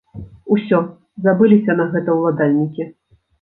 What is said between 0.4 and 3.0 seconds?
Усё, забыліся на гэта ўладальнікі?